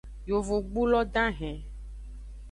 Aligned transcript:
Yovogbulo 0.29 0.99
dahen. 1.13 1.59